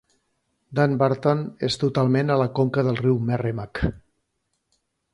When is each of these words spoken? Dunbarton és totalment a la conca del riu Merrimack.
Dunbarton 0.79 1.43
és 1.69 1.77
totalment 1.85 2.33
a 2.33 2.39
la 2.45 2.49
conca 2.61 2.87
del 2.91 3.01
riu 3.05 3.23
Merrimack. 3.31 3.87